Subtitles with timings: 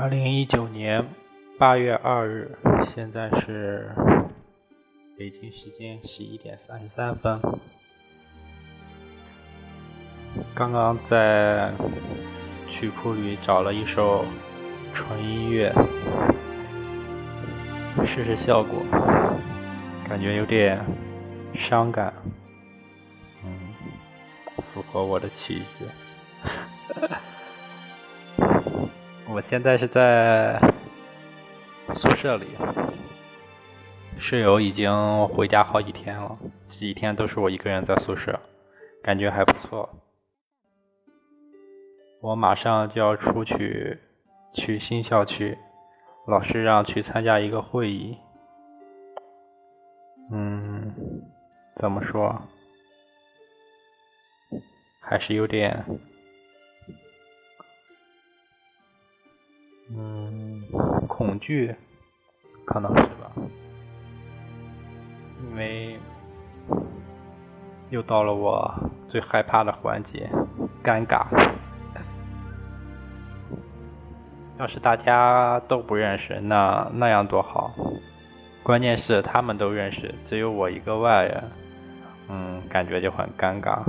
[0.00, 1.04] 二零一九年
[1.58, 2.56] 八月二日，
[2.86, 3.90] 现在是
[5.18, 7.40] 北京时间十一点三十三分。
[10.54, 11.72] 刚刚在
[12.70, 14.24] 曲库里找了一首
[14.94, 15.74] 纯音乐，
[18.06, 18.80] 试试效果，
[20.08, 20.80] 感觉有点
[21.56, 22.14] 伤感，
[23.44, 23.50] 嗯，
[24.72, 25.84] 符合我的气质。
[29.38, 30.60] 我现在是在
[31.94, 32.46] 宿舍里，
[34.18, 36.36] 室友已经回家好几天了，
[36.68, 38.36] 这几天都是我一个人在宿舍，
[39.00, 39.88] 感觉还不错。
[42.20, 44.00] 我马上就要出去
[44.54, 45.56] 去新校区，
[46.26, 48.18] 老师让去参加一个会议。
[50.32, 50.92] 嗯，
[51.76, 52.42] 怎么说？
[54.98, 55.84] 还是有点。
[59.96, 60.62] 嗯，
[61.06, 61.74] 恐惧，
[62.64, 63.32] 可能是吧，
[65.42, 65.98] 因为
[67.90, 68.70] 又到了我
[69.08, 70.28] 最害怕的环节，
[70.84, 71.26] 尴尬。
[74.58, 77.72] 要是大家都不认识，那那样多好。
[78.62, 81.44] 关键是他们都认识，只有我一个外人，
[82.28, 83.80] 嗯，感觉就很尴尬。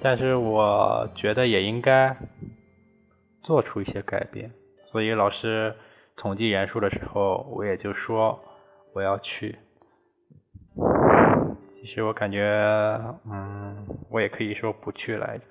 [0.00, 2.16] 但是我觉得也应该
[3.42, 4.50] 做出一些改变，
[4.90, 5.74] 所以老师
[6.16, 8.40] 统计人数的时候，我也就说
[8.94, 9.58] 我要去。
[11.74, 12.42] 其实我感觉，
[13.30, 15.44] 嗯，我也可以说不去来着。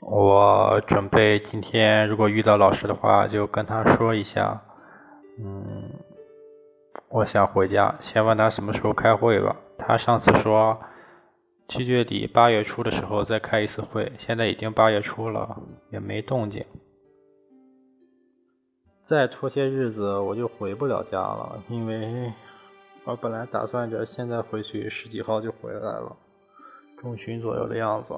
[0.00, 4.62] 我准备今天如果遇到老师的话，就跟他说一下。
[5.42, 5.88] 嗯，
[7.08, 9.56] 我想回家，先问他什么时候开会吧。
[9.78, 10.78] 他上次说
[11.66, 15.56] 七月底八月初的时候再开一次会，现在已经八月初了，
[15.90, 16.64] 也没动静。
[19.02, 22.32] 再拖些日子我就回不了家了，因为
[23.04, 26.14] 我本来打算着现在回去十几号就回来了，
[27.00, 28.14] 中旬左右的样子。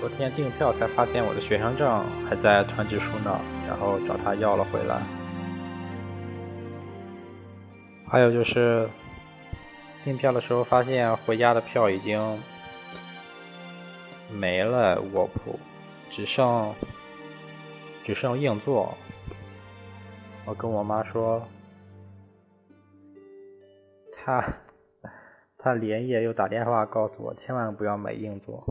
[0.00, 3.36] 昨天订票才发现我的学生证还在团支书那，
[3.66, 5.02] 然后找他要了回来。
[8.06, 8.88] 还有就是
[10.04, 12.40] 订票的时候发现回家的票已经
[14.30, 15.58] 没了卧铺，
[16.10, 16.72] 只剩
[18.04, 18.94] 只剩硬座。
[20.44, 21.42] 我跟我妈说，
[24.12, 24.44] 他
[25.58, 28.64] 他连夜又打电话告诉我，千万不要买硬座。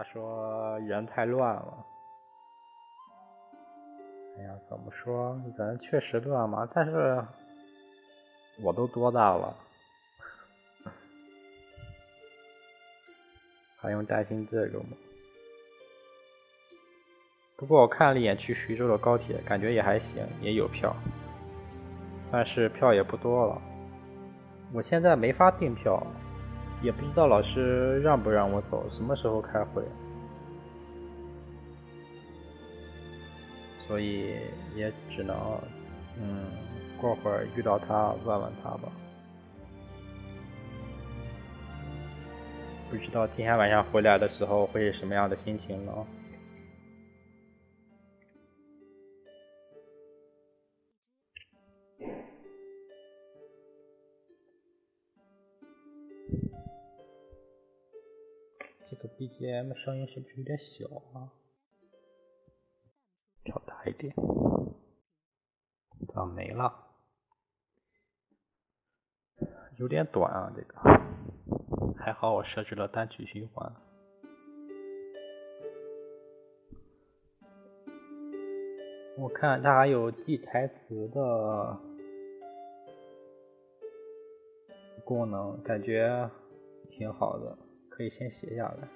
[0.00, 1.86] 他说人太乱了。
[4.38, 5.38] 哎呀，怎么说？
[5.58, 7.22] 人确实乱嘛，但是
[8.62, 9.54] 我都多大了，
[13.76, 14.96] 还用担心这个吗？
[17.56, 20.96] 不过我看了一眼去徐州的高铁，感觉也还行，也有票，
[22.32, 23.60] 但是票也不多了。
[24.72, 26.02] 我现在没法订票。
[26.82, 29.82] 也不知道老师让不让我走，什么时候开会，
[33.86, 34.36] 所以
[34.74, 35.36] 也只能，
[36.20, 36.46] 嗯，
[37.00, 38.90] 过会儿遇到他问问他吧。
[42.90, 45.92] 不知道今天晚上回来的时候会是什么样的心情呢？
[59.20, 61.28] BGM 声音是不是有点小啊？
[63.44, 64.14] 调大一点。
[66.14, 66.72] 啊，没了，
[69.76, 70.74] 有点短啊，这个。
[71.98, 73.70] 还好我设置了单曲循环。
[79.18, 81.78] 我看它还有记台词的
[85.04, 86.30] 功能，感觉
[86.88, 87.58] 挺好的。
[87.90, 88.88] 可以先写下来，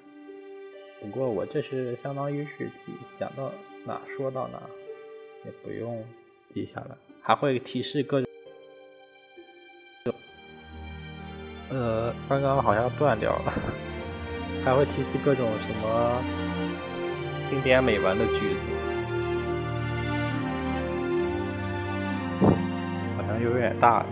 [1.04, 3.52] 不过我这是相当于日记，想到
[3.84, 4.58] 哪说到哪，
[5.44, 6.02] 也不用
[6.48, 8.24] 记下来，还会提示各。
[11.68, 13.52] 呃，刚刚好像断掉了，
[14.64, 16.22] 还会提示各种什么
[17.50, 18.60] 经典美文的句子，
[23.18, 24.06] 好像有点大了。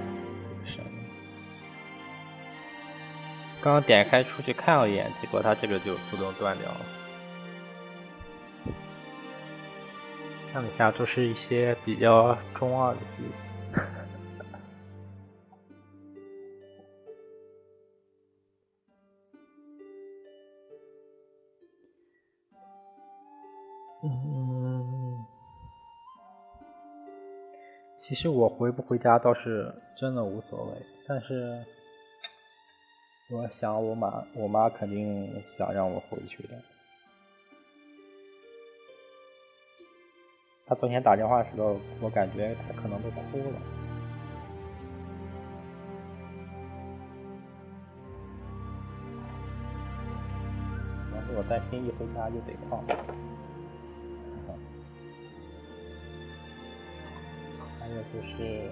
[3.62, 6.80] 刚点开出去看了一眼，结果它这个就自动断掉了。
[10.52, 13.24] 看了一下，都是一些比较中二的剧。
[24.04, 25.24] 嗯，
[27.96, 30.72] 其实我回不回家倒是真的无所谓，
[31.06, 31.64] 但是
[33.34, 36.62] 我想我妈，我妈肯定想让我回去的。
[40.66, 43.58] 她昨天打电话的时候，我感觉她可能都哭了。
[51.10, 52.84] 但是我担心一回家就得胖。
[57.80, 58.70] 还有就是，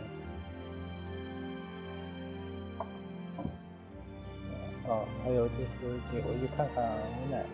[4.91, 7.49] 哦，还有就是得回去看看我奶奶。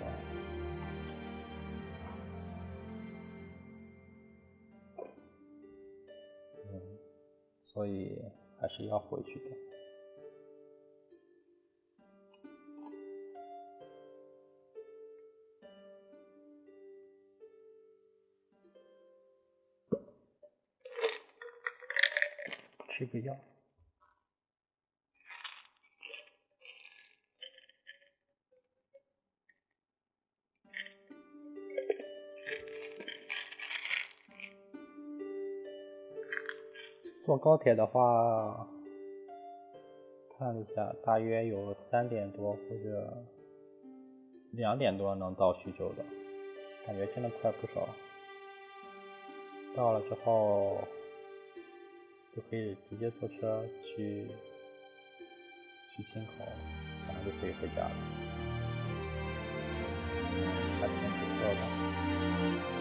[6.64, 6.80] 嗯，
[7.66, 8.18] 所以
[8.58, 9.56] 还是要回去的。
[22.88, 23.36] 吃个药。
[37.26, 38.68] 坐高铁的话，
[40.38, 43.24] 看一下，大约有三点多或者
[44.52, 46.04] 两点多能到徐州的，
[46.86, 47.88] 感觉真的快不少。
[49.74, 50.78] 到了之后。
[52.36, 54.26] 就可以直接坐车去
[55.96, 56.44] 去青口，
[57.08, 57.90] 然后就可以回家了，
[60.78, 62.75] 还挺不错的。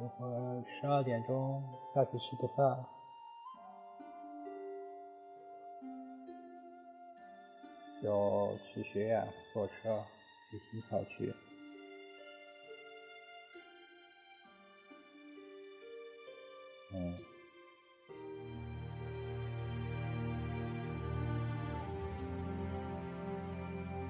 [0.00, 0.26] 过会
[0.80, 1.62] 十二点钟
[1.94, 2.86] 下去吃个饭，
[8.02, 10.04] 就去学院坐车
[10.50, 11.32] 去西校区。
[16.92, 17.14] 嗯。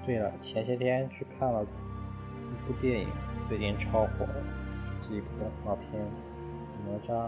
[0.05, 3.07] 对了，前些天去看了一部电影，
[3.47, 4.43] 最近超火的。
[5.03, 5.87] 是一部动画片
[6.85, 7.27] 《哪吒》，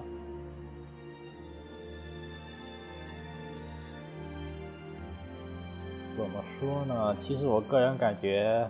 [6.15, 7.15] 怎么说呢？
[7.21, 8.69] 其实我个人感觉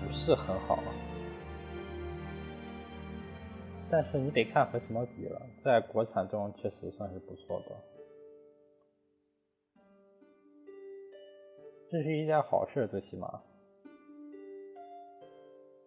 [0.00, 0.78] 不是很好，
[3.90, 7.76] 但是你得看和什么比了，在国产中确实算是不错的，
[11.90, 13.42] 这是一件好事，最起码。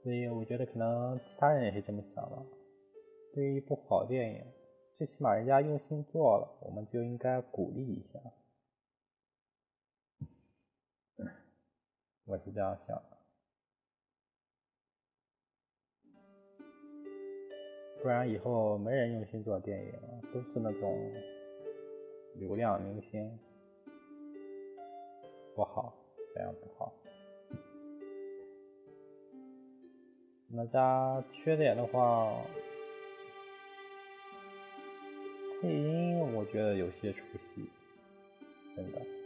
[0.03, 2.38] 所以我觉得可能其他人也是这么想的。
[3.34, 4.43] 对于一部好电影，
[4.98, 8.19] 最起码人家用心做了，我们就应该鼓励一下。
[12.29, 13.17] 我是这样想的。
[18.03, 19.93] 不然以后没人用心做电影，
[20.31, 21.12] 都是那种
[22.36, 23.36] 流量明星，
[25.55, 25.91] 不好，
[26.36, 26.93] 这样不好。
[30.50, 32.43] 哪吒缺点的话，
[35.62, 37.24] 配音我觉得有些出
[37.55, 37.67] 戏，
[38.75, 39.19] 真的。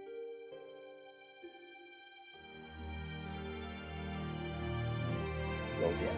[5.81, 6.11] 有点。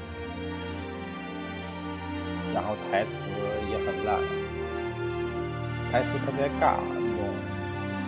[2.54, 3.10] 然后台词
[3.70, 4.20] 也很烂，
[5.92, 7.22] 台词特别尬，那种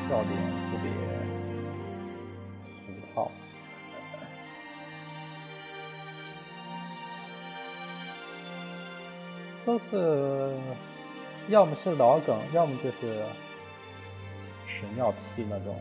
[0.08, 0.32] 笑点
[0.70, 0.86] 特别
[2.86, 3.32] 俗套。
[9.66, 10.56] 都是，
[11.50, 13.26] 要么是老梗，要么就是
[14.66, 15.76] 屎尿屁那种。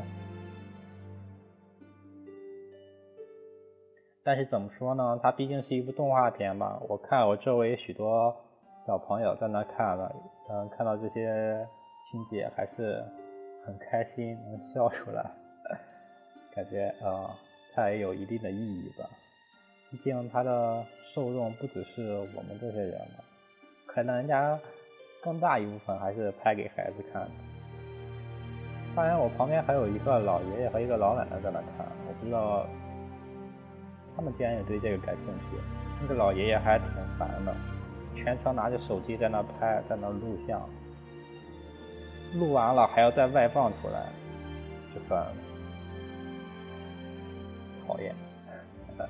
[4.27, 5.21] 但是怎么说呢？
[5.23, 6.83] 它毕竟是一部动画片嘛。
[6.89, 8.35] 我看我周围许多
[8.85, 10.13] 小朋友在那看了，
[10.51, 11.65] 嗯，看到这些
[12.11, 13.05] 情节还是
[13.65, 15.25] 很开心，能笑出来，
[16.53, 17.31] 感觉呃，
[17.73, 19.09] 它也有一定的意义吧。
[19.93, 23.23] 毕竟它的受众不只是我们这些人嘛，
[23.87, 24.59] 可能人家
[25.23, 27.31] 更大一部分还是拍给孩子看的。
[28.97, 32.67] 当然，我旁边还有一个老爷爷和一个老奶奶在那看，我不知道
[34.17, 35.59] 他们竟然也对这个感兴趣。
[36.01, 37.55] 那个老爷爷还挺烦的，
[38.15, 40.67] 全程拿着手机在那拍，在那录像，
[42.39, 44.11] 录完了还要再外放出来，
[44.95, 45.19] 就很
[47.87, 48.15] 讨厌。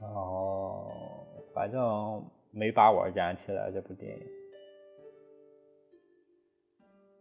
[0.00, 0.86] 哦，
[1.54, 3.70] 反正没把我燃起来。
[3.70, 4.22] 这部电影，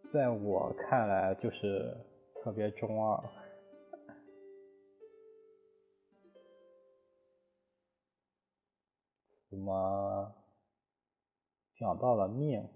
[0.10, 1.96] 在我看来就是
[2.36, 3.24] 特别中二。
[9.52, 10.36] 怎么
[11.76, 12.68] 讲到了命？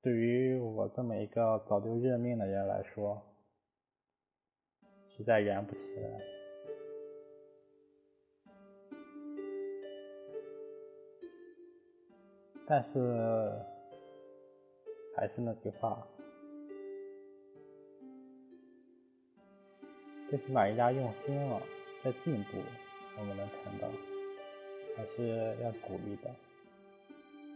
[0.00, 3.20] 对于我这么一个早就认命的人来说，
[5.08, 6.20] 实在燃不起来。
[12.66, 13.52] 但是，
[15.16, 16.06] 还是那句话，
[20.32, 21.60] 最起码人家用心了，
[22.02, 22.56] 在进步，
[23.18, 23.86] 我们能看到，
[24.96, 26.30] 还是要鼓励的。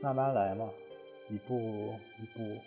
[0.03, 0.69] 慢慢来嘛，
[1.31, 2.61] 一步一步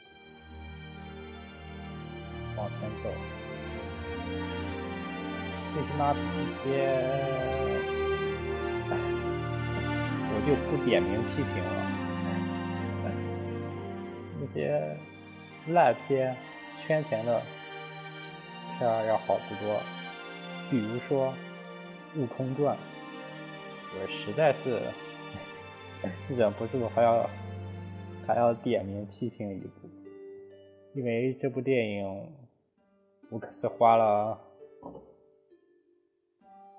[2.58, 3.12] 往前走。
[5.76, 6.18] 最起码一
[6.56, 6.90] 些，
[10.34, 11.80] 我就不点名批评了。
[14.42, 14.98] 那些
[15.68, 16.36] 烂片、
[16.88, 17.40] 圈钱的
[18.80, 19.80] 片儿要好得多，
[20.70, 21.34] 比如说
[22.22, 22.78] 《悟空传》，
[23.96, 24.80] 我实在是
[26.30, 27.30] 忍不住还要
[28.28, 29.90] 还要点名批评一部，
[30.94, 32.32] 因为这部电影
[33.30, 34.40] 我可是花了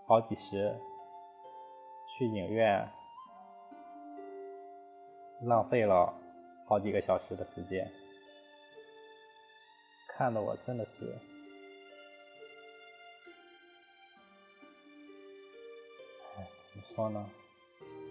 [0.06, 0.74] 好几十
[2.16, 2.88] 去影院
[5.42, 6.14] 浪费了。
[6.66, 7.90] 好几个小时的时间，
[10.06, 11.18] 看的我真的是，
[16.94, 17.24] 说呢，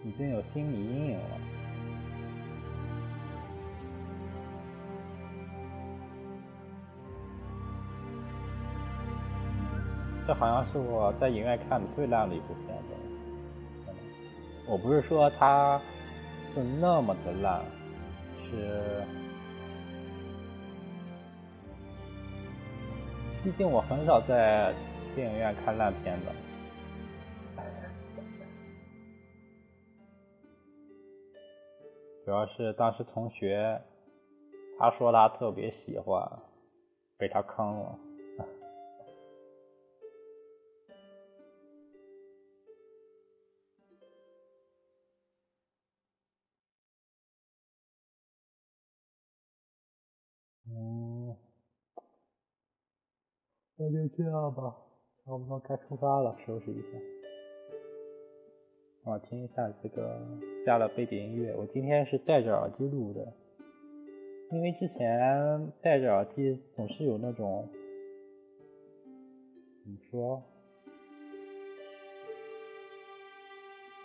[0.04, 1.38] 已经有心理阴影了。
[10.26, 13.92] 这好像是我在影院看的最烂的一部片子。
[14.66, 15.80] 我不是说它
[16.54, 17.62] 是那么的烂。
[18.50, 19.04] 是，
[23.42, 24.72] 毕竟我很少在
[25.14, 26.32] 电影院看烂片的，
[32.30, 33.82] 主要是当时同学
[34.78, 36.24] 他说他特别喜欢，
[37.18, 37.98] 被他坑了。
[50.68, 51.36] 嗯，
[53.76, 54.76] 那就这样吧，
[55.24, 57.19] 差不多该出发了，收拾一下。
[59.02, 60.20] 我听一下这个
[60.66, 63.32] 加了背景音乐，我今天是戴着耳机录的，
[64.50, 67.66] 因为之前戴着耳机总是有那种，
[69.82, 70.42] 怎么说，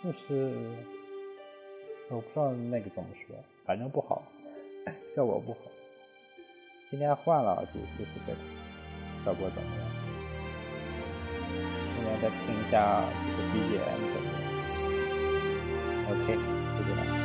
[0.02, 0.50] 就是
[2.10, 3.36] 我不知道那个怎么说，
[3.66, 4.22] 反正不好，
[5.14, 5.58] 效果不好。
[6.90, 8.34] 今天换了耳机试试看，
[9.22, 9.90] 效果怎么样？
[11.92, 13.04] 顺便再听一下
[13.36, 14.25] 这个 BGM 的
[16.08, 17.15] Okay.